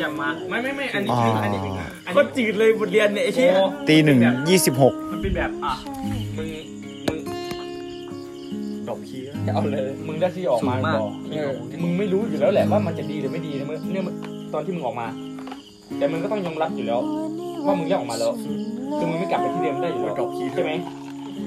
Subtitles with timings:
[0.00, 1.60] จะมาไม่ไม่ไม่อันนี้อ๋อคืออันนี้
[2.06, 5.74] อันก็นี้จืดเลยบทเรียนเนี่ยไอ้เชี่ยโอ้ตีหนึ่งยี่สิบหกมันเป็นแบบอะ
[6.36, 6.48] มึง
[7.06, 7.18] มึง
[8.88, 9.24] ดอกคีย์
[9.54, 11.50] เอาเลย มึงได้ที่ออกมาสูงมากบอกเออ
[11.82, 14.04] มึงไม่รู้อยู่แล้วแหละว่ามันจะดีหรือไม่ดีนะเมื่อเนี่ย
[14.54, 15.06] ตอนที่มึงออกมา
[15.98, 17.00] แต่มึงก็ต้องยอมรับอยู่แล้ว
[17.66, 18.32] ว่ามึงแยกออกมาแล้ว
[18.98, 20.70] คือมึงไม่กลับไปที่เดิมได้อยู่แล้วดอกคีย์ใช่ไหม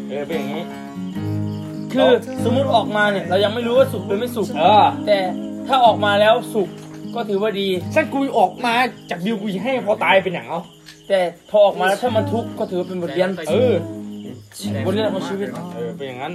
[0.09, 0.63] เออเป็นอย่างนี้
[1.93, 2.09] คือ
[2.45, 5.19] สมมุติออกมาเนี่ย เรายังไม่รู้ว่าสุกหรือไม่สุกเออแต่
[5.67, 6.69] ถ้าออกมาแล้วสุก
[7.15, 8.73] ก็ถือว่าดีฉันกูออกมา
[9.09, 10.59] จากดิวกูให้พอตายเป็นอย่างเอา
[11.09, 13.73] แต่พอออกมาแล้วถ้ามันทุกข์ก็ถือว่าเป็นบทเรียนเออ
[14.85, 16.33] บทเรียนของชีวิตเออเป็นอย่างนั้น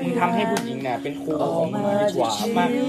[0.00, 2.82] มึงทำให้ผู้หญิงเนี่ยเป็นครูของมึงดีกว่ามากมึ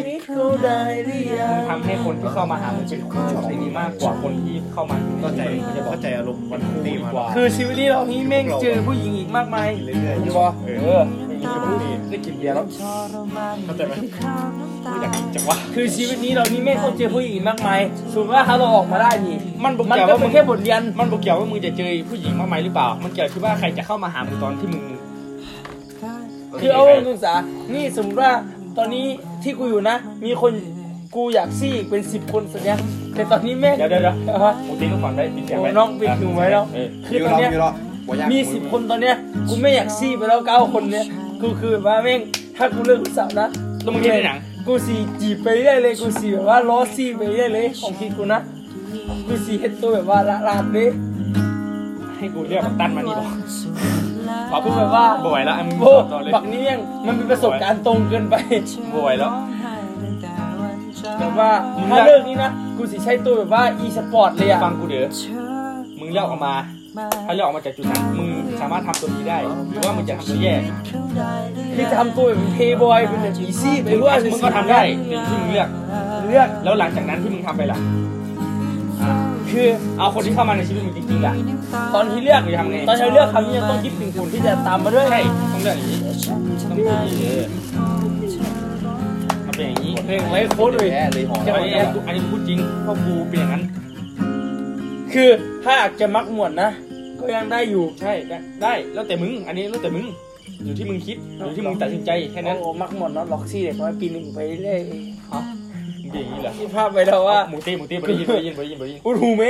[1.59, 11.01] งทำให้คนที่เข้ามาหามึงเป็นครูของมึงมากกว่าคนที่เข้ามาเข้าใจมึงจะบอกเข้าใจอารมณ์วันตีดีมากว่าคือชีวิตนี้เรานี้แม่งเจอผู้หญิงอีกมากมายเรื่อยๆใช่ปะเออ
[12.13, 12.65] ได้กินเบียร์แล้ว
[13.65, 13.93] เข้าใจไหม
[14.85, 17.79] กูอยากกินจังวะคือชีวิตนี้เรานี้แม่งต้องเจอผู้หญิงอีกมากมาย
[18.11, 24.83] สมมติว่าถ้าเราออกมาได้นี่มันบอกมันเกี่ยวก็ว่าเป็มึนงแค่บทเรียน มันบอกเกี่ยวว่ามึงจะเจอผู้หญิงมากมายหรือเปล่า มันเกี่ยวที่ว่าใครจะเข้ามาหามึงตอนที่มึง
[26.59, 27.33] คือเอาศึกษา
[27.73, 28.31] นี่สมมติว่า
[28.77, 29.05] ตอนนี้
[29.43, 30.53] ที่กูอยู่นะ มีคน
[31.15, 32.79] กูอยากซี่เป็นสิบคนสักอย่าง
[33.15, 37.49] แต่ตอนนี้แม่งเดี๋ยวเดี๋ยวเดี๋ยวอะฮะมึงตีลูกก่อนได้ปิดเสียงโอ้ไว้น้องปิดหูไว้แล้ว เออคือตอนเนี้ย
[38.31, 39.15] มีสิบคนตอนเนี้ย
[39.47, 41.05] กูไม่อยากซี่ไปแล้วเก้าคนเนี้ย
[41.43, 42.21] กูคือแบบว่าแม่ง
[42.57, 43.47] ถ้ากูเลิกลูกสาวนะ
[43.83, 48.39] แล้วมึงเห็นในหนัง กูสีจีบไปเรื่อยเลยกูสีแบบว่าล้อซี่ไปเรื่อยเลยของคิดกูนะ
[49.27, 50.89] กูสีเห็นตัวแบบว่าละลาดเลย
[52.17, 53.27] ให้กูเรียกมันตั้นมานี่บอก
[54.51, 58.35] ขอกูพูดแบบว่าบ่อยแล้วอันมึงโอ้ต่อเลยปักนี้แม่งมันเป็นประสบการณ์ตรงเกินไป
[58.95, 59.31] บ่อยแล้ว
[61.19, 61.51] แบบว่า
[61.91, 65.05] ถ้าเลิกนี้นะกูสิใช้ตัวแบบว่าอีสปอร์ตเลยอะฟังกูเด้อ
[65.99, 66.53] มึงเลือกออกมา
[67.27, 68.29] ถ้าเลือกออกมาจากจุดนั้นมึง
[68.61, 69.37] สามารถทำตัวนี้ได้
[69.71, 70.53] หรือว่ามึงจะทำตัวแย่
[71.75, 75.67] ที่จะทำตัวแบบเพย์บอยเป็นแบบอีซี่ไปด้วยมึงก็ทำได้ในที่มึงเลือก
[76.27, 77.79] เลือกแล้วหลังจากนั้นที่มึงทำไปล่ะ
[79.01, 79.11] อะ
[79.51, 79.67] คือ
[79.99, 81.33] เอาคนที่เข้ามาในชีวิตมึงจริงๆล่ะ
[81.95, 85.21] ตอนที่เลือกมึงจะทำไงตอนที่เลือกคำนี้ยังต้องคิดถึงคนที่จะตามมาด้วยใช่
[85.53, 85.97] ต้องเลือกอย่างนี้
[86.69, 87.43] ต้องเลือกอย่างนี้เออ
[89.43, 91.73] เอาเป็นอย่างนี้เพลงไรโค้ดเลยเลยหออันนี้
[92.07, 93.63] อันนี้พูดจริงเพราะกูเป็นอย่างนั้น
[95.13, 95.29] คือ
[95.63, 96.69] ถ้าอยากจะมักหมวดนะ
[97.19, 100.05] ก็ยังได้อยู่ใช่ได้ได้แล้วแต่มึง อันนี้แล้วแต่มึง
[100.63, 104.79] อยู่ที่มึงคิดอยู่ที่มึงตัดสินใจแค่นั้นโอ้มักหมวดเนาะล็อกซี่เด็กน้อยปีหนึ่งไปเรื่อย
[105.31, 105.39] อ๋อ
[106.01, 109.43] มึงเป็นอย่างนี้เหรอคิดภาพไปแล้วว่าหมูตีหมูตีบริยินบริยินบริยินบริยินอุดหูเม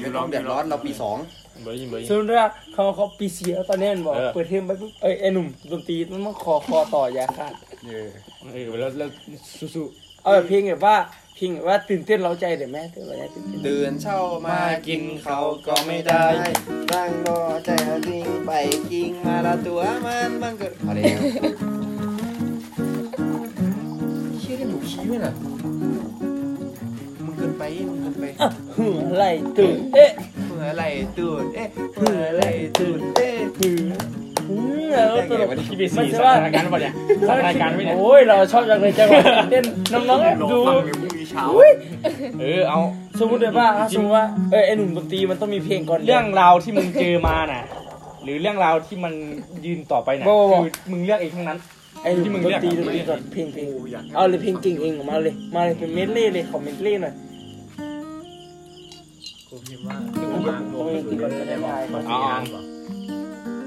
[0.00, 1.16] ไม่ต้องเดือดร้อนเราปีสอง
[1.64, 7.54] บริยินบริยินสมมติว่าเขาเขาปีเสียตอนนี้มันบอกเออเปิดเทอมไปปุ๊บเอ้ยไอ้หนุ่มดนตรีมันต้องคอคอต่ออย่าขาด
[7.86, 8.08] เออ
[8.52, 9.08] เออแล้วแล้ว
[9.74, 9.84] สู้
[10.22, 10.96] เอาแบบเพลงแบบว่า
[11.42, 16.24] เพลงแบบว่าตื่นเต้นเร้าใจเดี๋ยวแม่ตื่นเต้นตื่นเต้นเดินเช่ามากินเขาก็ไม่ได้
[16.92, 18.50] ตั้งรอใจเอาทิ้งไป
[18.90, 21.24] กิงมาละตัวมันมันเกิดอะไรครับ
[24.40, 25.32] เชี่ยได้หนูขี้ไหมน่ะ
[27.24, 29.24] มึงเกินไปมึงเกินไปอะหัวไหล
[29.58, 30.10] ตื่นเอ๊ะ
[30.46, 30.82] เมื่อไร
[31.16, 32.42] ตูดเอ๊ะเมื่อไร
[32.78, 34.11] ตูดเอ๊ะ
[34.92, 36.94] หือหือแล้วตลกๆที่บีมัซีนจะสว่าถานการณ์ป่ะเนี่ย
[37.28, 40.46] สถานการณ์ไม่เนี่ยโอ้ยเราชอบจังเลยจังหวะตื่นเต้นน้องๆดู
[41.56, 41.70] อุ้ย
[42.40, 42.80] เออเอา
[43.18, 47.62] สมมติเลยว่าอะสมมติว่าเออไอ้หนุ่มดนตรีมันต้องมีเพลงก่อนเรื่องราวที่มึงเจอมาน่ะ
[48.24, 49.12] หรือเรื่องราวที่มัน
[49.66, 51.58] ยืนต่อไปน่ะคือมึงเลือกเองทั้งนั้น
[52.02, 53.66] ไอ้หนุ่ที่มึมงดเลืนอกตรีดนตรีก่อนเพลงเพลง
[54.14, 57.14] เอาเลยเพลงเก่งเองออกมาเลยมาเลยเป็นเมดเล่เลยขอเมดเล่หน่อย
[59.48, 59.96] กูพิมพ์ว่า
[60.70, 62.20] เอาเพลงดนตรีก่อนจะได้ไม่อายอ๋อ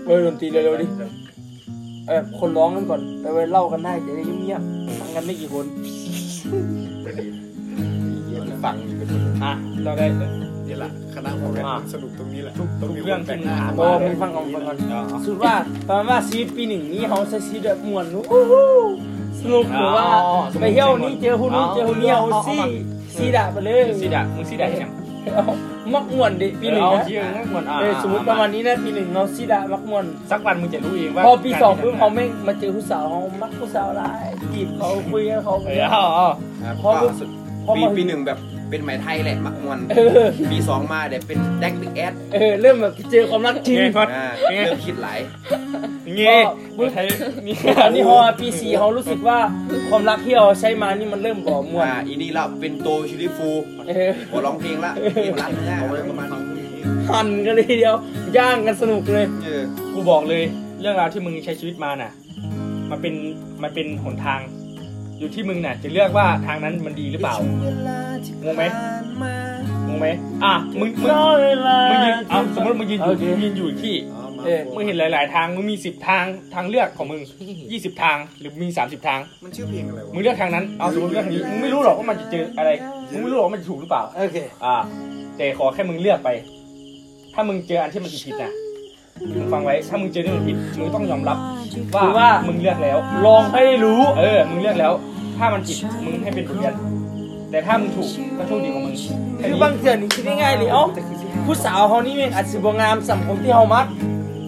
[0.05, 0.87] เออดนตรีเร็วๆดิ
[2.07, 5.65] เออคนร้องกันก่อนแล้วไปเล่ากันได้จะได้เงียบๆฟังกันไม่กี่คน
[8.63, 9.51] ฟังอยู่เป็นคนอะ
[9.83, 10.05] เราได้
[10.67, 15.53] นี่แหละคณะของแรปสนุกตรงนี้แหละทุกเรื่องที่มึงอ่านโอ้มามึงฟังก่อนฟังก่อนอ๋อสุดว่า
[15.87, 18.63] ประมาณว่าชีวิตปีหนึ่งนี้เขาใช้ชีวิตแบบม่วนอู้หู
[19.41, 20.07] สนุกหรือว่า
[20.61, 22.61] ไปเที่ยวนี้เจอคนนู้นเจอคนนี้เอาซี่
[23.17, 24.91] ซีดาไปเลยซีดะมึงซีดะยัง
[25.35, 25.43] เอา
[25.93, 36.27] มักม่วนดิปีหนึ่งเอานะเที่ยงเหมือนอ่าเออสมมติประมาณนี้นะปีหนึ่งเราซีดามักม่วน สักวันมึงจะรู้เองว่าพอปีสองปุ๊บเขาไม่มาเจอผู้สาวเขามักผู้สาวหลายจีบเขาคุยกับเขา เออเอาเอา
[36.63, 37.29] ครับพอก็รู้สึก
[37.65, 38.39] พอปีมาปีหนึ่งแบบ
[38.69, 44.25] เป็นไหมไทยแหละมักมวนเออ ปีสองมาเดี๋ยวเป็นแดกดึกแอดเออเริ่มแบบเจอความรักจริงไงพอดอ่า
[44.65, 45.19] เริ่มคิดหลาย
[46.17, 46.37] เงี้ย
[46.77, 47.01] มึงใช้
[47.47, 49.37] นี่ อันนี้พอปีสี่เขารู้สึกว่า
[49.89, 53.49] ความรักที่เราใช้มานี่มันเริ่มก่อมวนอ่าอีนี่เราเป็นโตชิลิฟู
[53.87, 56.67] เออพอร้องเพลงละเพลงรักเนี่ยอะไรประมาณนี้
[57.09, 57.95] หันกันเลยทีเดียว
[58.37, 59.63] ย่างกันสนุกเลย เออ
[59.93, 60.43] กูบอกเลย
[60.81, 62.11] เรื่องราวที่มึงใช้ชีวิตมาน่ะ
[62.91, 63.15] มันเป็น
[63.63, 64.39] มันเป็นหนทาง
[65.19, 67.35] อยู่ที่มึงน่ะจะเลือกว่าทางนั้นมันดีหรือเปล่า
[68.43, 68.63] งงไหม
[69.87, 70.07] งงไหม
[70.43, 73.95] อะมึงมึงรอเวลามึงยืนเอาสมมติมึงยืนอยู่โอเคมึงยืนอยู่ที่
[74.45, 77.19] เออมึงเห็นหลาย ๆ ทางมึงมีสิบทางทางเลือกของมึง
[77.71, 82.69] ยี่สิบทางหรือมีสามสิบทางมันชื่อเพลงอะไรวะมึงเลือกทางนั้นเอาสมมติเลือกทางนี้มึงไม่รู้หรอกว่ามันจะเจออะไร
[83.11, 84.75] มึงไม่รู้หรอกว่ามันจะถูกหรือเปล่าโอเคอ่า
[85.37, 86.29] แต่ขอแค่มึงเลือกไป
[87.33, 88.51] ถ้ามึงเจออันที่มันผิดๆนะ
[89.21, 91.37] มึงฟังไว้ถ้ามึงเจอที่มันผิดมึงต้องยอมรับ
[91.95, 94.93] ว่าคือว่ามึงเลือกแล้ว ลองให้ได้รู้ เออ มึงเลือกแล้ว
[95.37, 96.73] ถ้ามันผิดมึงให้เป็นบทเรียน
[97.51, 98.07] แต่ถ้ามึงถูก
[98.37, 98.95] ก็โชคดีของมึง
[99.37, 100.83] แค่คือนี้บางเถื่อนี่คิดง่ายๆเลยเอ้า
[101.45, 103.85] ผู้สาวเขานี่แม่งอาจสิบ่งามสัมผมที่เฮามัก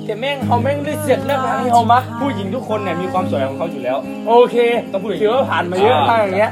[0.06, 3.98] แต่แม่งเขาแม่งได้เสียกเลือกทางที่เฮามักผู้หญิงทุกคนเนี่ยมีความสวยของเขาอยู่แล้ว
[4.28, 4.56] โอเค
[4.92, 6.52] ต้องพูดอย่างนี้ถือว่าผ่านมาเยอะมากอย่างเงี้ย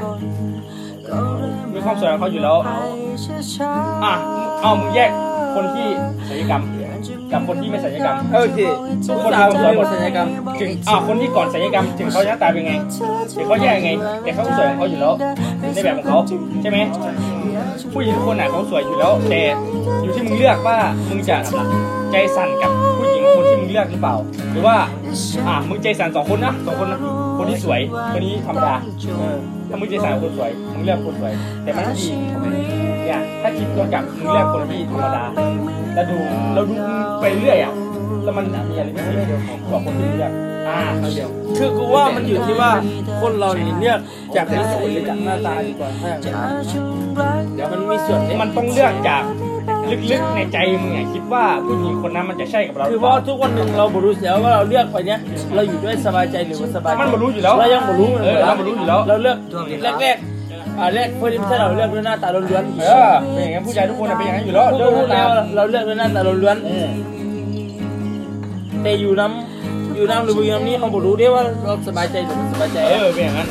[1.72, 2.56] มีความสวยของเขาอยู่แล้ว
[4.04, 4.14] อะ
[4.62, 5.10] เอามึงแยก
[5.54, 5.88] คนที่
[6.28, 6.62] ศัลยกรรม
[7.32, 8.58] กับคนที่ไม่ศัลยกรรมโอเค
[9.24, 10.28] ผู้สาวเขาไม่ศัลยกรรม
[10.60, 12.74] ถึงอ่าคนที่ก่อนศัลยกรรมถึงเขาหน้าตาเป็นไง
[13.36, 13.90] ถึงเขาแย่ไง
[14.22, 15.14] แต่เขาก็สวยของเขาอยู่แล้ว
[15.74, 16.18] ในแบบของเขา
[16.62, 16.78] ใช่ไหม
[17.92, 19.42] ผู้หญิงทุกคนน่ะเขาสวยอยู่แล้วแต่
[20.02, 20.76] อยู่ที่มึงเลือกว่า
[21.08, 21.36] มึงจะ
[22.12, 24.16] ใจสั่นกับผู้หญิงคนที่มึงเลือกหรือเปล่า
[24.52, 24.76] หรือว่า
[25.46, 27.00] อ่ามึงใจสั่นสองคนนะสองคนนะ
[27.38, 27.80] คนที่สวย
[28.12, 28.74] คนนี้ธรรมดา
[29.18, 31.32] เออถ้ามึงใจสั่นกับคนสวยมึงเลือกคนสวย
[31.62, 32.08] แต่มันไม่ดี
[33.04, 35.24] เนี่ยถ้าคิดย้อนกลับมึงเลือกคนที่ธรรมดา
[35.94, 36.16] แล้วดู
[36.54, 36.74] เราดู
[37.20, 37.74] ไปเรื่อยอะ
[38.24, 40.32] แล้วมันมีอะไรไม่ดีกว่าคนที่เลือก
[40.68, 42.70] อ่าเขาเดียวคือกูว่ามันอยู่ที่ว่า
[43.22, 43.98] คนเราเนี่ยเลือก
[44.36, 46.52] จากนิสัยหรือจากหน้าตาดีกว่าถ้าอย่างนั้น
[47.54, 49.22] เดี๋ยวมันมีส่วนเนี่ยมันต้องเลือกจาก
[49.90, 55.20] ลึกๆในใจมึงไงคิดว่าผู้หญิงคนนั้นมันจะใช่กับเราคือเพราะทุกวันหนึ่งเราบรู้แล้วว่าเราเลือกไปเนี้ย
[55.54, 59.36] เราอยู่ด้วยสบายใจหรือว่าสบายใจมันบรรลุอยู่แล้วเรายังบรู้เออเราบรรลุอยู่แล้วเราเลือก
[60.02, 73.48] แรกๆอ่าแรกเพื่อนไม่ใช่เราเลือกด้วยหน้าตาล้วนๆเออเป็นอย่างนั้นผู้ชายทุกคนน่ะเป็นอย่างนั้นอยู่แล้วเราเลือกรู้หน้าแล้วตาเราเลือกด้วยหน้าตาล้วนอืมๆแต่อยู่น้ำอยู่น้ำหรืออยู่น้ำนี้เขาบรู้ได้ว่าเราสบายใจหรือไม่สบายใจเออเป็นอย่างนั้น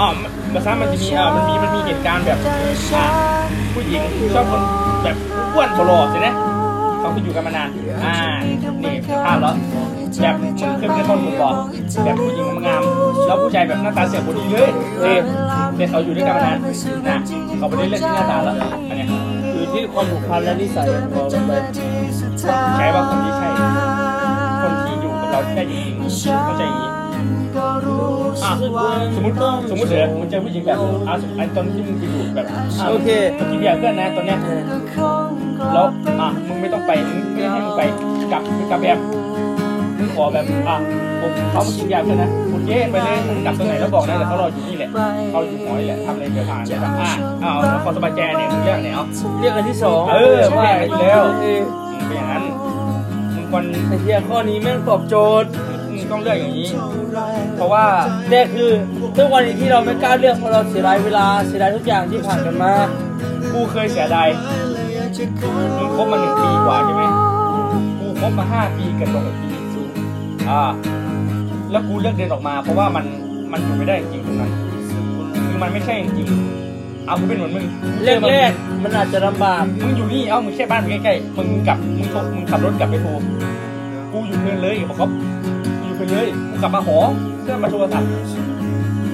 [0.00, 0.08] อ๋อ
[0.54, 2.38] มาซ้ำมันจะมีอ่ามันมีมันมีเหตุการณ์แบบ
[2.94, 3.04] อ่า
[3.74, 4.02] ผู้หญิง
[4.34, 4.62] ชอบคน
[5.04, 5.16] แบบ
[5.54, 6.28] อ้วนบลอใช่ไหม
[7.00, 7.68] เขาก็อยู่กันมานาน
[8.04, 8.16] อ่า
[8.82, 8.94] นี่
[9.24, 9.54] ภาพแล้ว
[10.22, 11.54] แบบมึงเคยเป็นคนผมบอก
[12.04, 14.70] แบบผู้หญิงงามๆแล้วผู้ชายแบบหน้าตาเสียบดีเลย
[15.02, 15.20] เออ
[15.76, 16.58] แต่เขาอยู่ด้วยกันมานาน
[17.08, 17.18] นะ
[17.58, 18.54] เขาไม่ได้เลือกที่หน้าตาแล้ว
[18.88, 19.06] อันนี้
[19.54, 21.52] อยู่ที่ความผูกพันและนิสัยของเราไป
[22.76, 23.48] ใช้ว่าคนที่ใช่
[24.62, 26.90] คนที่อยู่กับเราได้จริงๆเข้าใจอย่างนี้
[28.44, 28.52] อะ
[29.16, 29.36] สมมติ
[29.70, 30.76] สมมติเดี๋ยวมึงเจอผู้หญิงแบบ
[31.08, 32.46] อะสมมติไอ้ตอนที่มึงไปอยู่แบบ
[32.78, 33.08] อะโอเค
[33.38, 34.38] มึงกินเบียร์เพื่อนนะตอนเนี้ย
[35.74, 35.86] แล้ว
[36.20, 37.82] อะมึงไม่ต้องไปมึงไม่ให้มึงไป
[38.32, 38.98] กลับมึงกลับแบบ
[39.98, 40.76] มึงขอแบบอะ
[41.20, 44.90] ผมเขามากินเบียร์เพื่อนนะโอเคไปเลยมึงกลับตรงไหนแล้วบอกนะแต่เขารออยู่นี่แหละ
[45.30, 47.12] เขาอยู่หอนี่แหละทำอะไรเดี๋ยวผ่านเลยแบบอะ
[47.42, 49.04] อะเอาขอสบายใจเนี่ยมึงเลือกไหนเอา
[49.40, 51.60] เรียกอันที่สองเออไม่ได้อยู่แล้วเออ
[51.92, 52.42] มึงเป็นอย่างนั้น
[53.34, 55.69] มึงควรไอ้เหี้ยข้อนี้แม่งตอบโจทย์มึง
[56.10, 56.68] ต้องเลือกอย่างนี้
[57.56, 57.84] เพราะว่า
[58.28, 58.70] แต่คือ
[59.16, 62.72] ทุกวันนี้ที่เราไม่กล้าเลือกเพราะเราเสียดายเวลาเสียดายทุกอย่างที่ผ่านกันมา
[63.52, 64.28] กูเคยเสียดาย
[65.78, 67.02] มึงคบมาหนึ่งปีกว่าใช่ไหม
[68.00, 69.48] กูคบมาห้าปีเกันลงอีกปี
[70.48, 70.60] อ่า
[71.70, 73.04] แล้วกูเลือกเดินออกมา เพราะว่ามัน
[73.52, 74.50] มันอยู่ไม่ได้จริงๆตรงนั้น
[75.48, 77.64] คือมันไม่ใช่จริงๆเอากูเป็นเหมือนมึง
[78.04, 83.10] แรกแรกๆมันอาจจะลำบากมึงอยู่นี่เอ้ามึงแค่บ้านมึงใกล้ๆมึงกลับมึงโทรมึงขับรถกลับไปโทร
[84.12, 85.08] กูอยู่เพลินเลยบอกเขา
[86.00, 86.98] กูอยู่เพลินเลยกูกลับมาหอ
[87.42, 88.08] เพื่อมาโทรศัพท์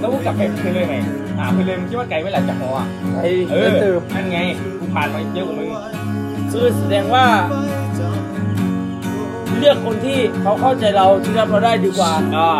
[0.00, 0.94] แล้วกูกลับไปเพลินเลยไหม
[1.38, 2.86] อ่าเพลินเลยมึงคิดว่าไกลไว้หลังจากหออะ
[3.22, 4.38] ไอ้เอเอออนั่นไง
[4.78, 5.68] กูผ่านมาเยอะกว่ามึง
[6.52, 7.24] คือแสดงว่า
[9.58, 12.50] เลือกคนที่เขาเข้าใจเราที่รับเราได้ดีกว่าอ่า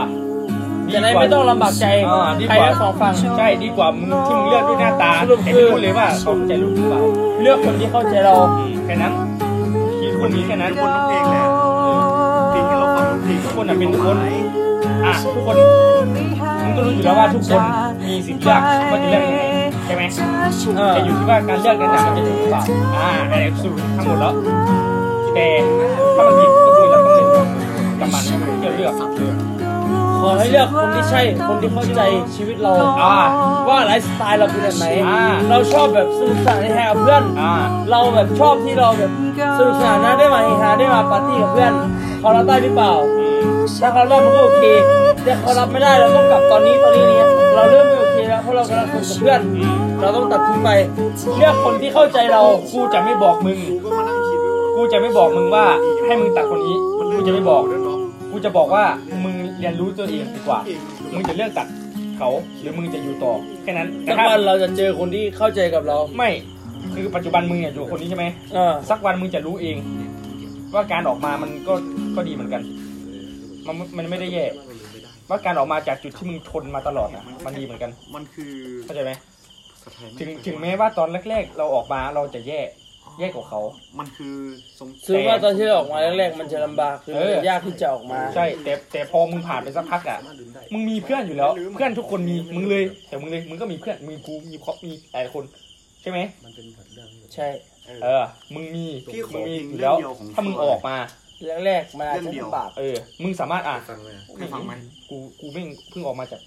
[0.95, 7.01] จะได้ไม่ต้องลำบากใจอ่าดีใครกว่าทั้งสองฝั่งใช่ดีกว่ามึงที่มึงเลือกด้วยหน้าตาสรุปแต่คือไม่รู้เลยว่าเขาเข้าใจรู้หรือเปล่า
[7.43, 9.13] เลือกคนที่เข้าใจเราอืมแค่นั้น
[10.01, 11.56] คิดคนนี้แค่นั้นคนทุกเพลงเลย
[13.57, 14.17] คนน่ะเป็นคน
[15.05, 15.57] อะทุกคน
[16.63, 17.63] มึงก็รู้อยู่แล้วว่าทุกคน
[18.07, 18.61] มีสิทธิ์เลือก
[18.91, 19.43] ว่าจะเลือกยังไง
[19.85, 20.03] ใช่ไหม
[20.77, 22.63] เออแต่อยู่ที่ว่าการเลือกนั้นมันจะถูกหรือเปล่า
[22.97, 24.33] อ่าอะไรสรุปทั้งหมดแล้ว
[25.35, 25.47] แต่
[26.17, 27.27] ถ้ามันผิดก็คือเราต้องเรียน
[28.01, 28.95] กับมันที่จะเลือก
[30.21, 32.01] ขอให้เลือกคนที่ใช่ คนที่เข้าใจ
[32.35, 32.73] ชีวิตเรา
[33.03, 33.17] อ่า
[33.69, 37.53] ว่าไลฟ์สไตล์เราเป็นแบบไหนอ่าเราชอบแบบสนุกสนานให้กับเพื่อนอ่า
[37.91, 39.11] เราแบบชอบที่เราแบบ
[39.59, 41.73] สนุกสนานนะได้มาเฮฮาได้มาปาร์ตี้กับเพื่อน
[42.21, 42.93] เขารับได้หรือเปล่า
[43.81, 44.65] ถ้าเขารับมันก็โอเค
[45.25, 47.21] แต่เขารับไม่ได้เราต้องกลับตอนนี้ตอนนี้เนี้
[47.55, 49.41] เราเริ่มไม่โอเคแล้วเพราะเรากำลังคุยกับเพื่อน
[50.01, 50.71] เราต้องตัดทิ้งไป
[51.39, 52.43] เลือกคนที่เข้าใจเรา
[52.73, 53.59] กูจะไม่บอกมึง
[54.77, 55.65] กูจะไม่บอกมึงว่า
[56.07, 56.77] ให้มึงตัดคนนี้
[57.15, 57.63] กูจะไม่บอก
[58.31, 58.85] กูจะบอกว่า
[59.25, 60.59] มึงเรียนรู้ตัวเองดีกว่า
[61.15, 61.67] มึงจะเลือกตัด
[62.19, 62.29] เขา
[62.61, 63.33] หรือมึงจะอยู่ต่อ
[63.63, 66.31] แค่นั้นแต่สักถ้าวันเราจะเจอคนที่เข้าใจกับเรา ไม่
[66.95, 69.77] คือปัจจุบันมึงเนี่ยอยู่กับคนนี้ใช่ไหมเออสักวันมึงจะรู้เอง
[70.75, 71.75] ว่าการออกมามันก็
[72.17, 72.63] ก็ดีเหมือนกัน
[73.69, 74.45] มันมันไม่ได้แย่
[75.29, 78.53] ว่าการออกมาจากจุดที่มึงทนมาตลอดอะ มันดีเหมือนกัน มันคือ
[78.85, 79.13] เข้าใจไหม
[79.83, 82.61] ภาษาไทยถึงถึงแม้ว่าตอนแรก ๆ เราออกมาเราจะแย่
[83.19, 83.61] แย่กว่าเขา
[83.99, 84.35] มันคือ
[84.79, 90.19] สงซึ่งว่าตอนที่เราออกมาแรกๆ มันจะลำบากคือเอมันอจะยากที่จะออกมา ใช่ แต่แต่พอมึงผ่านไปสักพักอะ
[90.73, 95.45] มึงมีเพื่อนอยู่แล้ว เพื่อนทุกคนมี มึงเลย แต่มึงเลย มึงก็มีเพื่อน มีกู มีครอบมีหลายคน
[96.03, 96.19] ใช่ไหม
[97.35, 97.49] ใช่
[98.05, 100.97] เออ มึงมี พี่ขมึองมีเพลงอยู่เรื่แล้อวงเดียวของถ้ามึงออกมา
[101.67, 104.73] แรกๆมันอาจจะลำบากเออ มึงสามารถอะ ฟังไหมให้ฟังไหม
[105.11, 106.41] กูกูไม่งเพิ่งออกมาจาก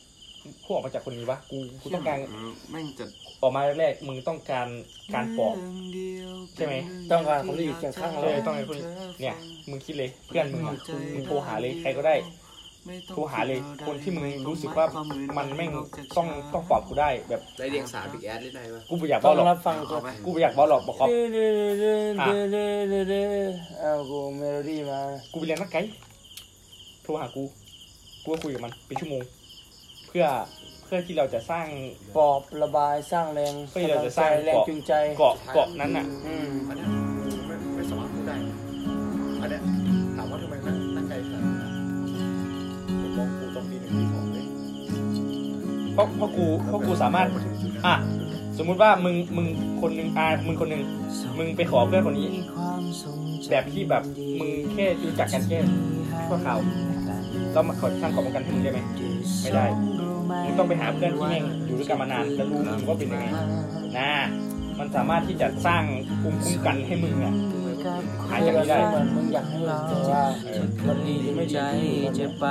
[0.62, 3.06] เพิ่งออกมาจากคนนี้วะกูกูต้องการเแม่งจะ
[3.42, 4.68] ออกมาแรกๆมึงต้องการ
[5.14, 5.56] การปลอบ
[6.56, 6.76] ใช่ไหม
[7.12, 8.78] ต้องการคนที่อยู่เคียงข้าง เอเราอต้องการคน
[9.22, 9.36] เนี่ย
[9.70, 10.76] มึงคิดเลยเพื่อนมึงอะ
[11.14, 12.16] มึงโทรหาเลยใครก็ได้
[13.10, 14.86] โทรหาเลยคนที่มึงรู้สึกว่า
[15.38, 15.70] มันแม่ง
[16.18, 21.08] ต้องต้องปลอบกูได้แบบได้เรียงสาบิ๊กแอดได้ไหมวะกูไม่อยากต้บออกงหรอกรับฟังก่อนกูไม่อยากบอกหรอกบอกครับ
[23.80, 25.00] เอากูเมโลดี้มา
[25.32, 25.92] กูไปเรียนนักไกด์
[27.04, 27.44] โทรหากู
[28.24, 29.22] กูก็คุยกับมันเป็นชั่วโมง
[30.08, 30.26] เพื่อ
[30.84, 31.68] เพื่อที่เราจะสร้าง
[32.16, 36.06] ปลอบระบายสร้างแรงเพื่อเราจะสร้างแรงจูงใจเกาะเกาะนั้นน่ะ
[46.00, 47.28] ราะเพราะกูเพราะกูสามารถ
[47.86, 47.96] อะ
[48.58, 49.48] สมมุติว่ามึงมึง
[49.82, 50.82] คนหนึ่งอ่ามึงคนหนึ่ง
[51.38, 52.28] มึงไปขอเพื่อนคนนี้
[53.50, 54.04] แบบที่แบบ
[54.40, 55.60] มึงแค่รู้จักกันแค่
[56.28, 56.60] ชั่วคราว
[57.54, 58.80] แล้วมาขอทางขอป้องกันให้มึงได้ไหม
[59.42, 59.66] ไม่ได้
[60.46, 63.26] มึงต้องไปหาเพื่อนที่แม่งอยู่ด้วยกันมานานแล้วรู้มึงว่าเป็นยังไง
[63.98, 64.10] นะ
[64.80, 65.84] มันสามารถที่จะสร้าง
[66.22, 67.36] ภูมิคุ้มกันให้มึงอะ
[68.30, 69.80] หายจากนี้ได้ เหมือนมึงอยากให้เรา
[70.12, 70.24] ว่า
[70.88, 71.58] มันดีหรือไม่ดี
[72.20, 72.46] จะไป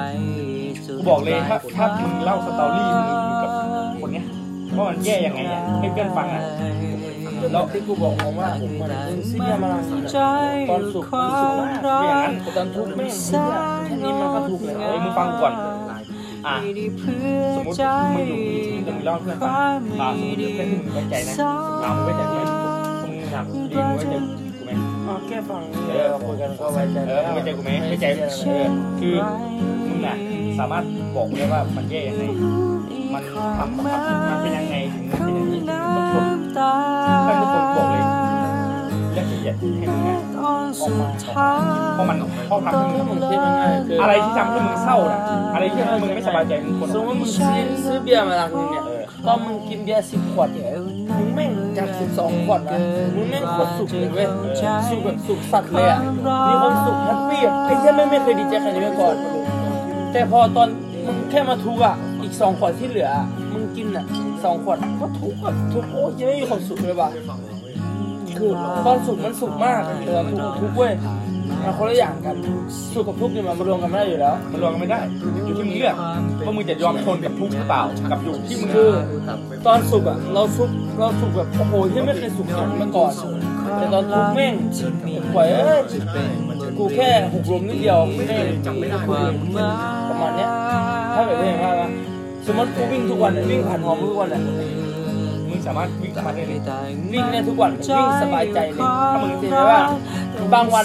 [0.96, 3.50] กูบอกเลยถ้าถ้ามึงเล่าสตอรี่มึงอยู่กับ
[4.00, 4.26] คนเนี้ย
[4.76, 6.42] ว่ามันแย่ยังไงอะให้เพื่อนฟังอะ
[7.52, 9.68] แล้วที่กูบอกผมว่าผมเหมือนมึงเสียมา
[10.68, 13.54] ตอนสุขมันสุขมากไม่อย่างนั้นแต่ตอนทุกข์ไม่เสีย
[13.86, 15.54] แค่นี้มันก็ถูกแล้ว เฮ้ยมึงฟังกูก่อน
[16.46, 16.54] อะ
[17.56, 17.76] สมมติ
[18.16, 19.52] มึงอยู่มีทีมึงเล่าให้เพื่อนฟัง
[20.00, 21.34] อะสมมติเพื่อนที่มึงไว้ใจนะ
[21.84, 22.36] อะมึงไว้ใจไหม
[23.02, 24.16] มึงถามดีมึงไว้ใจ
[25.48, 28.22] กูไหมอ๋อแค่ฟังเออคุยกันก็ไว้ใจเออมึงไว้ใจกูไหมไว้ใจเอ
[28.62, 28.66] อ
[29.00, 29.14] คือ
[29.88, 30.16] มึงอะ
[30.58, 32.22] สามารถบอกกูได้ว่ามันแย่ยังไง
[33.14, 33.22] มัน
[33.58, 33.76] ทำ
[34.30, 35.60] มันเป็นยังไงถึงมันเป็นอย่างนี้
[35.96, 36.26] ทุกคน
[36.56, 38.04] ถ้าทุกคนบอกเลย
[39.16, 40.18] ละเอียดให้มึงอะ
[40.80, 41.08] ออกมา
[41.94, 45.20] เพราะมันเพราะทำให้ถ้ามึมึงงคิดง่ายๆคืออะไรที่ทำให้มึงเศร้าน่ะ
[45.54, 47.48] อะไรที่ทำให้มึงไม่สบายใจมึงควรสมมติมึงซื้อ
[47.84, 48.84] ซื้อเบียร์มาลังนึงเนี่ย
[49.26, 50.68] ตอนมึงกินเบียร์สิบขวดเนี่ย
[51.16, 52.80] มึงแม่งจากสิบสองขวดนะ
[53.14, 54.28] มึงแม่งขวดสุกเลยเว้ย
[54.90, 56.00] สุกแบบสุกสัตว์เลยอะ
[56.48, 59.16] มีความสุขแฮปปี้อะไอ้เหี้ยไม่ไม่เคยดีใจขนาดนี้มาก่อน
[60.12, 60.68] แต่พอตอน
[61.06, 63.10] มึงแค่มาทุกอะอีกสองขวดที่เหลือ
[63.52, 64.04] มึงกินอะ
[64.44, 67.08] สองขวดก็ทุกข์อะทุกข์โอ้ยไม่มีความสุขเลยว่ะ
[68.38, 68.52] คือ
[68.86, 70.92] ตอนสุขมันสุขมากแต่ตอนทุกข์ทุกข์เว้ย
[71.64, 72.36] มันคนละอย่างกัน
[72.92, 75.00] สุขกับทุกข์เนี่ยมันมารวมกันไม่ได้อยู่แล้ว มันรวมกันไม่ได้
[75.44, 75.94] อยู่ที่มึงเลือก
[76.44, 78.90] ว่ามึงจะยอมทนกับทุกข์หรือเปล่า กับอยู่ที่มึงคือ
[79.66, 83.12] ตอนสุขอะเราสุขเราสุขแบบโอ้โหที่ไม่เคยสุขอย่างนี้มาก่อน
[83.76, 84.54] แต่ตอนทุกข์แม่ง
[85.34, 85.80] ปล่อยเอ้ย
[86.78, 88.98] กูแค่หกลมนิดเดียวแม่งจำไม่ได้
[90.08, 90.48] ประมาณเนี้ย
[91.14, 91.88] ถ้าแบบนี้ว่าว่า
[92.46, 94.52] สมมติกูวิ่งทุกวันอะวิ่งผ่านหอมทุกวันอะมึ
[95.58, 96.60] งสามารถวิ่งเข้ามาได้เลย
[97.12, 99.80] วิ่งได้ทุกวันวิ่งสบายใจเลยถ้ามึงเห็นไหมว่า
[100.54, 100.84] บางวัน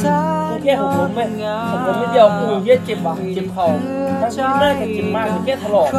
[0.49, 1.21] กูแค่หกล้มไหม
[1.71, 3.67] หกล้มนิดเดียวกูเย็ดเจ็บว่ะเจ็บเข่า
[4.21, 5.89] ทั้งที่ไม่ได้เจ็บมากแค่ถลอก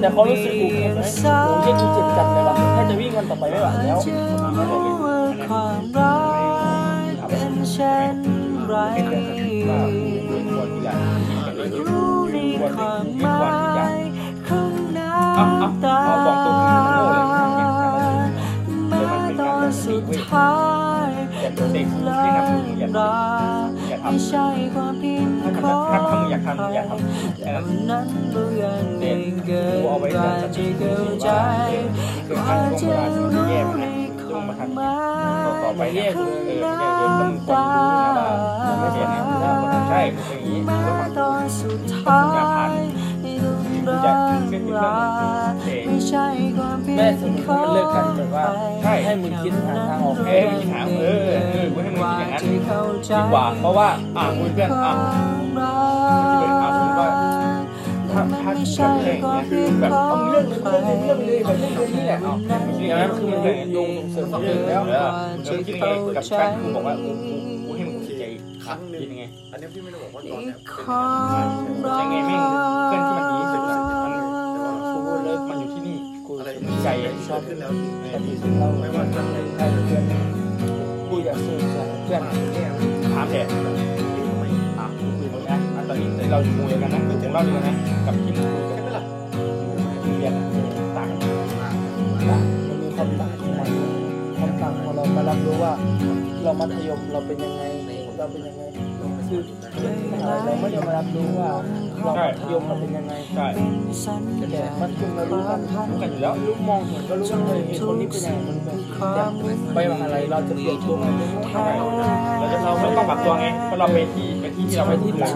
[0.00, 1.02] แต่เขารู้สึกกูเห็นไหม
[1.48, 3.98] กูเย็ดกูเจ็บจัดเลยว่ะแค่จะวิ่งวันต่อไปไม่ไหวแล้ว
[5.48, 6.14] ความรั
[7.08, 8.16] กเป็นเช่น
[8.66, 8.74] ไร
[9.68, 9.80] ว่า
[10.28, 10.92] มึงควรที่จะ
[11.26, 13.98] คิดกันเองรู้ในควรความไม่หควรมาที่จะย
[14.48, 17.25] ของน้เอาเอาำตา
[20.36, 22.02] สุดท้ายแต่เด็กที่
[22.36, 31.28] นำมึงอย่าทำอย่าทไม่ใช่ความผิดำถ้าของถ้าถ้ามึงอยากทำอย่าทำแค่นั้นนั้นก็ยังเด็ไม่กเกิกูเอาไว้นเตือนกาสรติที่ว่าเข้าใจ
[32.26, 33.90] เกิดการช่วงเวลาที่มันแย่มานะ
[34.30, 42.24] ต้องมาทำต่อต่อไปเนี่ยเออไม่ใช่เดี๋ยวต้องควรรู้นะว่าไม่ใช่นะถ้าคนทำใช่เป็นอย่างนี้แม้ต้องมาตอนสุดท้า
[42.70, 42.74] ย
[43.86, 44.16] ต้องรัก
[44.50, 45.45] ไม่ใช่ความผิด
[46.96, 48.44] แม่สมมติมันเลิกกันแบบว่า
[48.82, 52.56] ใช่ให้มึงคิดหาทางออกเอ้ยมึงถามเออเออกูให้มึงคิดอย่างนั้นดี
[53.32, 57.08] กว่าเพราะว่าอ่ามึงเพื่อนอ่าที่เป็นอ่าสมมติว่า
[58.10, 62.32] ถ้าถ้าที่แบบเพลงเนี่ยแบบต้องเลือกเลือกเลือกเลยแบบเลือกเลยนี่แหละเอา
[62.88, 68.24] อย่างนั้นคือมันเลยโยงส่งเสริมเรื่องแล้วเออเออคิดยังไงกับการที่กูบอกว่ากูให้มึงคิดใจ
[68.64, 70.56] ครั้งหนึ่งไงอันนี้พี่ไม่ได้บอกว่าตอนเนี้ย
[71.94, 72.40] ใช่ไงแม่ง
[72.88, 74.05] เพื่อนที่มันดีสุดอะมั
[76.82, 76.88] ใจ
[77.28, 77.72] ชอบขึ้นแล้ว
[78.12, 80.04] ปฏิเสธเราไม่ว่าจะอะไรให้เพื่อน
[81.08, 82.22] กูอยากสื่อสารเพื่อน
[83.14, 83.40] ถามแต่
[84.78, 87.74] อะกูคุยมึงนะอะตอนนี้เราอยู่มู่เดียวกันนะกูถึงเล่าเดียวกันนะ
[88.06, 88.88] กับที่มึงคุยกับมึ
[90.12, 90.34] งเรียน
[90.96, 91.30] ต่างกัน
[92.28, 93.70] ต่างมันมีความต่างของมัน
[94.38, 95.72] ความต่างฝั่งของเรามารับรู้ว่า
[96.42, 97.62] เรามัธยมเราเป็นยังไง
[98.18, 98.62] เราเป็นยังไง
[99.28, 99.42] คือ
[100.26, 101.50] เราไม่ได้มารับรู้ว่า
[102.04, 103.46] เรามัธยมเราเป็นยังไงใช่
[104.52, 108.78] แต่มัธยมเรารู้กันรู้กันอยู่แล้วรู้มองเห็นก็รู้ว่าเออไอ้คนนี้เป็นยังไงมันแบบ
[109.74, 111.12] ไปมหาลัยเราจะเปลี่ยนตัวมัน
[112.38, 115.34] เราจะเราไม่ต้องปรับตัวไงเพราะเราไปที่ไปที่ที่เราไปที่หลัง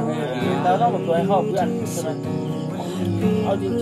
[0.64, 2.10] เราต้องแบบตัวให้เข้าเพื่อนใช่ไหม
[3.44, 3.72] เอาจริง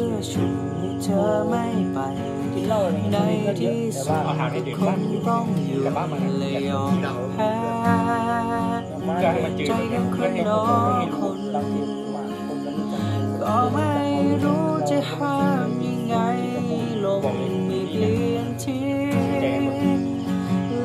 [1.03, 4.99] เธอไม่ไปๆกินเหล้าอะไรเงี้ยก็เยอะแต่ว่าเอาทาให้ดื่มคบ้าง
[5.29, 6.53] ต้องอยู่แต่บ้านมันเลย
[6.91, 7.15] ที่เรา
[9.19, 11.81] แพ้อย่างมากเพื่อให้มันจืดใจเพื่ยังคอนให้น้เขาองไม่ครู้นบางที
[12.15, 13.93] มาคนกันรู้จักก็ไม่
[14.45, 16.17] รู้จะห้ามยังไง
[17.05, 17.25] ลง
[17.67, 18.81] ไม่เปลี่ยนที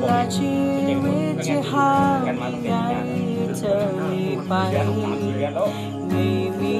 [0.04, 0.54] และชี
[1.04, 2.74] วิตจะห้ามยังไง
[3.58, 4.16] เธอไม่
[4.48, 4.52] ไป
[6.08, 6.24] ไม่
[6.60, 6.74] มี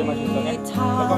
[0.70, 1.08] ทาง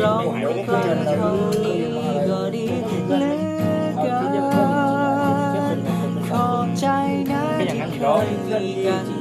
[0.00, 1.30] เราไม่กล้าเท่า
[1.64, 1.80] นี้
[2.28, 2.66] ก็ดี
[3.06, 4.70] เหลือเกิที่เรียกเพื่อน
[5.52, 6.86] เป็นนคนเป็นขอบใจ
[7.30, 9.15] นะเป็นอย่างนั้นอยู่ที่แล้วเคยมีกัน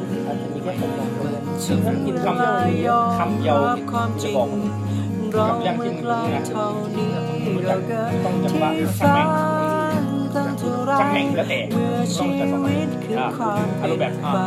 [1.63, 4.49] ฉันเพื่อนกินคำเดียวเลยอมคำเดียวรับควจะบอก
[5.33, 5.45] เรา
[5.77, 6.67] ไม่กล้าเท่า
[6.97, 7.13] นี้
[7.67, 9.27] เราเกินต้องจำที่ว่าช่าฝัง
[10.01, 10.05] น
[10.35, 11.59] ตั้งช่างแม่งแล้วแต่
[12.19, 14.39] ต้องจะสองวิตคือความเปอารมณ์แบบนอะไป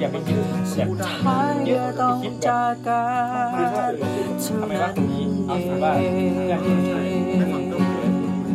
[0.00, 0.38] อย่าไปคิด
[0.76, 0.88] แบบ
[1.26, 3.02] ท้ายจะต้องจากกั
[3.50, 3.92] น
[4.60, 7.00] ทำไมว่าคนนี้เอาถือว่าเรื่องที่ใช่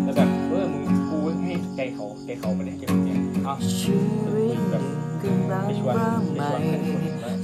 [0.04, 3.16] แล้วแบบเออมึงกูให้ใจเขาใจเขาไปเลยเก็บเสีย
[3.48, 3.96] อะชี
[4.34, 6.52] วิต กำลังไปชวนเริ่มไปใหม่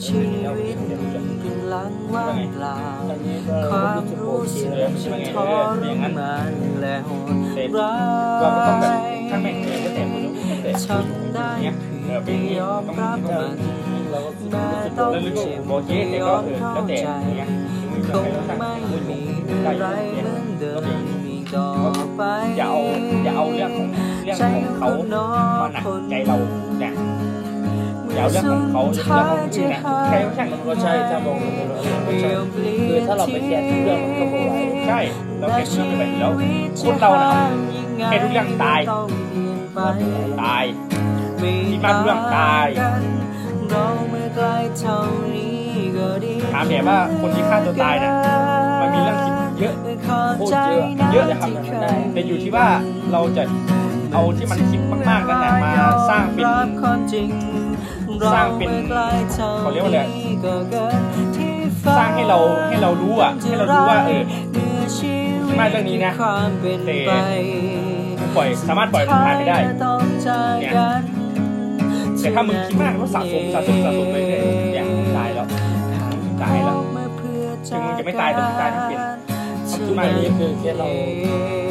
[0.03, 0.19] ชี
[0.57, 0.77] วิต
[1.43, 2.79] กำลังว่างเปล่า
[3.69, 5.35] ความรู้สึกฉันท
[5.83, 5.85] ร
[6.17, 7.93] มานและโหดแต่ร้า
[8.41, 10.31] เราก็ต้องแบบยช่ายก็แต่คนรู้
[10.61, 13.55] แต่ทำได้เนี้ยเออเป็นอย่างนี้ยอมต้องรับมัน
[14.11, 14.65] เราก็แม้
[14.97, 16.97] ต้องเจ็บยออแล้วแต่
[17.35, 17.47] เนี้ย
[17.91, 18.71] มึงคจะงให้เราไม่
[19.09, 19.19] มี
[19.63, 20.81] ได้อะไรเนี่ยเหมือนเดิม
[21.25, 21.69] อีต่อ
[22.17, 22.21] ไป
[22.57, 22.79] อย่าเอา
[23.23, 23.89] อย่าเอาเรื่องของ
[24.23, 26.37] เรื่องของเขามาหนักใจเรา
[26.79, 26.93] เนี่ย
[28.17, 32.29] อย่าเอาเรื่องของเขาเรื่องของคนอื่นนี่ยใครก็ช่างมันก็ใช่ถ้ามองมันเป็นเรื่องก็ใช่
[32.89, 34.53] คือถ้าเราไปแคร์ทุกเรื่องมันก็ไม่ไหว
[34.87, 34.99] ใช่
[35.39, 36.31] เราแค่เรื่องไปแล้ว
[36.79, 37.31] คนเรานะ
[38.07, 38.81] แค่ทุกเรื่องตาย
[40.41, 40.63] ตาย
[41.69, 42.67] คิดมากเรื่องตาย
[43.69, 44.13] เราม
[46.21, 48.13] เดีถามแต่ว่าคนที่ฆ่าตัวตายเนี่ย
[48.81, 49.73] มันมีเรื่องคิดเยอะ
[50.37, 51.49] โคตรเยอะเยอะเลยครับ
[52.13, 52.67] แต่อยู่ที่ว่า
[53.11, 53.43] เราจะ
[54.13, 55.73] เอาที่มันคิดมากๆนั่นแหละมา
[56.09, 56.45] สร้างเป็น
[58.33, 58.69] สร้างเป็น
[59.61, 60.01] เขาเรียกว่าอะไร
[61.97, 62.37] สร้างให้เรา
[62.69, 64.21] ให้เรารู้อะให้เรารู้ว่าเออ
[65.57, 66.13] ไม่เรื่องนี้นะ
[66.85, 66.95] แต่
[68.35, 69.57] ปล่อยสามารถปล่อยมันผ่านไปได้
[70.61, 70.73] เนี่ย
[72.19, 75.47] แต่ถ้ามึงคิดมากก็สะสมสะสมสะสมไปเรื่อยๆอย่างมึงตายแล้ว
[76.23, 76.77] มึงตายแล้ว
[77.67, 78.99] ถึงมึงจะไม่ตายแต่มึงตายทั้งเป็น
[79.69, 80.87] ทำทุกอย่างอันนี้คือแค่เรา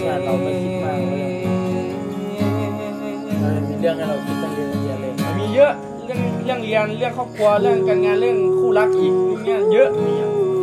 [0.00, 1.32] แค่เราไม่คิดมากก็ยัง
[3.40, 9.88] เรามีเรื่องให้เราคิดตั้งเยอะแยะเลยมันมีเยอะเรื่องเรื่องเรียนเรื่องครอบครัวเรื่องการงานเรื่องคู่รักอีกเรื่องเนี้ยเยอะ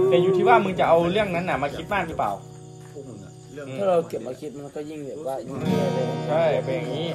[0.10, 2.32] แต่อยู่ที่ว่ามึงจะเอาเรื่องนั้นน่ะมาคิดมากหรือเปล่า
[2.94, 7.08] พวกมึงอะเรื่องถ้าเราเก็บมาคิดมันก็ยิ่งแบบว่ายิ่งแย่เลย ใช่เป็นอย่างนี้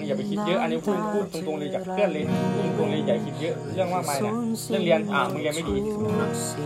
[0.00, 4.32] มึงอย่าไปคิดเยอะอันนี้พูดพูดตรงๆเลยจากเพื่อนเลยพูดตรงๆเลยอย่าคิดเยอะเรื่องมากมายนะ
[4.70, 5.74] เรื่องเรียนอะมึงยังไม่ดี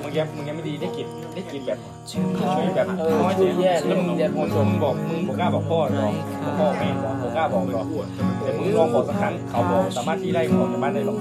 [0.03, 1.79] มึงยังมึงยังไม่ดีได้กิจได้กิจแบบ
[2.11, 6.12] ช่วยแบบเออน้อยช่วยแย่แล้วมึงเรียนมึมงจบมึงบอกมึงบอกกล้าบอกพ่อบอก
[6.59, 7.87] พ่อแม่บอกบอกกล้าบอกหรอก
[8.40, 11.18] แต่มึงลองบอกสักครั้งเขาบอกสามารถที่ไล่มึงออกจากบ้านได้หรอก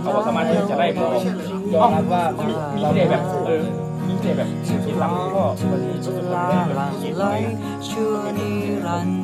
[0.00, 1.22] เขาบอกสามารถที่จะไล่มึงออก
[1.74, 3.64] ยอมรับว่ามีมีเลยแบบเออ
[4.08, 7.40] มีเลยแบบคิดล้ำก็วันนี้รู้สึกว่าไม่ได้แบบคิดน้อย
[7.88, 8.50] ชั่วนิ
[8.86, 9.16] รันดร์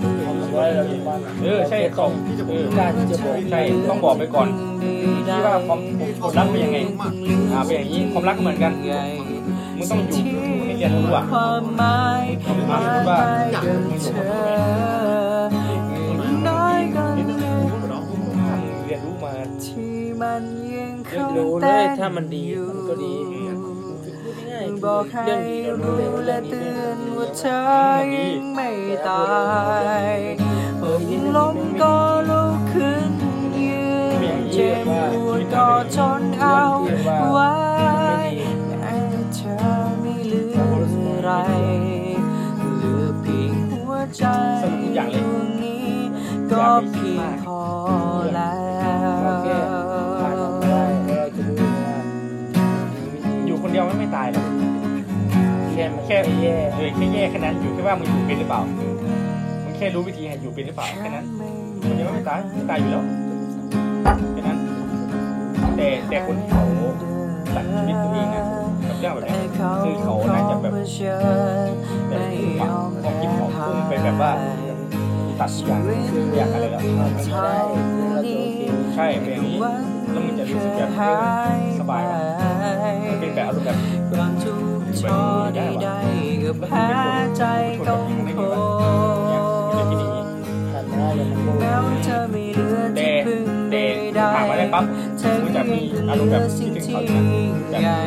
[0.53, 2.07] ไว้เอยู่บ้านเออใช่เขา
[2.49, 4.49] เออกล้าที่จะบอกใช่ต้องบอกไปก่อน
[4.83, 5.81] ที่ว่าความ
[6.21, 6.79] ความรักเป็นยังไง
[7.53, 8.73] อ่าเป็นอย่างนี้ความรักก็เหมือนกัน
[9.77, 12.25] มึงต้องอยู่ให้เรียนรู้อะความหมาย
[12.71, 13.19] มากมา
[13.63, 14.07] เดิมเธ
[16.61, 17.79] อยก็เลือก
[18.39, 20.43] ถ้ามึงเรียนรู้มาที่มัน
[20.75, 23.15] ยังคงรู้เลยถ้ามันดีมันก็ดี
[24.85, 25.39] บอกให้
[25.81, 27.59] รู้และเรื่องนี้เตือนว่าเธอ
[28.15, 28.71] ยังไม่
[29.09, 29.25] ตา
[30.13, 30.17] ย
[31.11, 31.97] ยิ่งล้มก็
[32.31, 33.13] ลุกขึ้น
[33.59, 33.85] ยื
[34.39, 34.89] นเจ็บป
[35.27, 36.61] วดก็ทนเอา
[37.31, 37.53] ไว้
[38.69, 38.97] แต่
[39.35, 39.57] เธอ
[40.01, 40.61] ไม่เหลือ
[41.09, 41.31] อะไร
[42.77, 44.25] เหลือเพียงหัวใจ
[45.15, 45.93] ดวงนี้
[46.51, 47.61] ก็เพียงพอ
[48.35, 48.55] แล้
[49.23, 49.59] เราแค่
[50.21, 50.71] ผ่านมันไม่
[51.23, 51.27] ว
[53.47, 54.42] อยู่คนเดียวไม่ไม่ตายหรอก
[55.75, 58.61] แค่มันแค่แย่เออแค่แย่แค่นั้นอยู่แค่ว่ามึงอยู่เป็นหรือเปล่า
[59.65, 61.25] มึงแค่รู้วิธีให้อยู่เป็นหรือเปล่าแค่นั้น
[61.83, 63.05] คนเดียวไม่ตายไม่ตายอยู่แล้ว
[64.33, 64.59] แค่นั้น
[65.77, 66.65] แต่แต่คนที่เขา
[67.55, 68.45] ตัดชีวิตตัวเองนะ
[68.89, 69.35] กับเรื่องแบบนี้
[69.85, 70.73] คือเขาน่าจะแบบ
[72.09, 72.23] แบบ
[72.61, 72.71] ฝัง
[73.03, 74.33] ความคิดของพุ่งไปแบบว่า
[75.41, 75.81] ตัดอย่าง
[76.37, 76.83] อย่างอะไรแล้ว
[78.97, 79.59] ช่เป็นอย่างนี้
[80.13, 80.91] แล้วมึงจะรู้สึกแบบ
[81.81, 82.03] สบาย
[83.11, 83.77] มันเป็นแบบอารมณ์แบบ
[85.01, 86.89] ความทุกข์ทรใดๆก็แพ้
[87.37, 87.43] ใจ
[87.89, 88.59] ต้องทน
[89.69, 90.25] มันจะคิดอย่างนี้
[90.73, 97.21] หันหน้าอย่างมันโง่แม้วเธอไม่เหลือแต่ที่พึ่งแต่ใดผ่านมาได้ปั๊บๆเธอก็จะยัมีงเหอารลืมณ์แบอบสิ่งถึงที่เขา
[97.71, 98.01] ใช่ไหญ่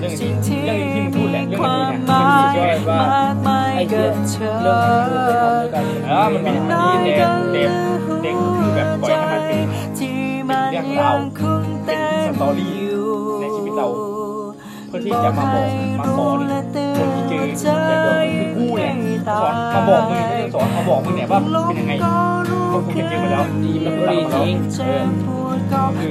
[0.00, 7.64] เรื่องสิ่งที่เรื่องที่มึงพูดแหละเรื่องความนะหมายมากมายไอ้เหี้กัยบเธอเรื่องของเรื่องของการเออมันเป็นมันดีแต่แต่
[8.22, 9.66] แต่คือแบบปล่อยให้มันเป็น
[9.98, 13.03] ที่มันเรื่องยัราวงคงเป็นเต็มสตอรี่อยู่
[14.94, 15.68] พื่อที่จะมาบอก
[16.00, 16.38] มาสอน
[16.96, 17.24] คนที่
[17.60, 18.94] เจอแบบเดี๋ยวคือกูเนี่ย
[19.26, 22.06] สอนมาบอกมึงไม่ได้สอนมาบอกมึงเนี่ยว่าเป็นยังไงก
[22.72, 25.02] กูเคยเจอมาแล้วดีแล้วก็ดีจริงเออ
[25.98, 26.10] คือ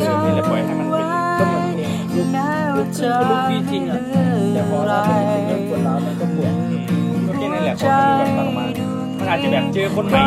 [0.00, 1.06] คือนี่แหละปล่อยให้มันเป็น
[1.38, 1.92] ก็เหมือนเพลง
[2.76, 3.96] ลูกครึ่งก็ลูกพี่จริงอะ
[4.54, 6.52] แต่พอเราเป็นเรื่องปวดร้าวมันก็ปวด
[7.26, 8.66] ก็แค่นั้นแหละพอมันแบบตัดออกมา
[9.18, 10.22] มันอาจจะแบบเจอคนใหม่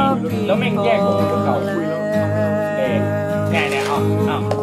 [0.48, 2.00] แล้วแม่งแยกกับคนเก่าคุยแล้ว
[2.78, 2.88] แต่
[3.52, 4.63] เนี่ยเนี่ยเอาเอา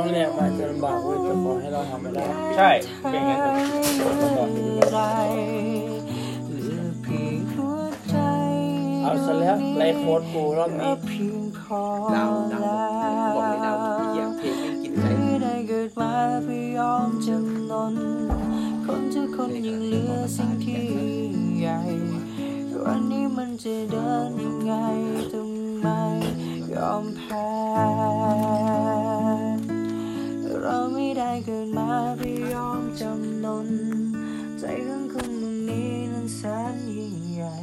[0.00, 2.24] ช่วงแรกมันอาจจะลำบากเว้ยแต่ขอให้เราทำไม่ได้
[2.56, 2.70] ใช่
[3.10, 4.66] เป็นอย่างนั้นเลยเราบอกอยู่
[9.02, 10.90] เอาซะแล้วไลโค้ดกูรอบนี้
[12.14, 12.68] ดาวดาว
[13.36, 13.76] บอกเลยดาว
[14.12, 15.06] เยี่ยมเพลงไม่กินใจ
[15.42, 16.12] ได้เกิดมา
[16.44, 17.94] เพื่อยอมจำนน
[18.84, 20.86] คนทุกคนยังเหลือสิ่งที่
[21.58, 21.78] ใหญ่
[22.84, 24.72] วันนี้มันจะเดินยังไง
[25.32, 25.86] ต้องไม
[26.72, 28.97] ยอมแพ้
[31.50, 33.68] เกิดมาไม่ยอมจำนน
[34.58, 36.40] ใจของคนตรงนี้นั้นแส
[36.72, 37.56] นยิ่งใหญ่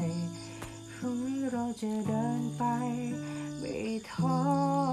[0.91, 2.63] พรุ่งนี้เราจะเดินไป
[3.59, 3.75] ไม่
[4.11, 4.84] ท้อ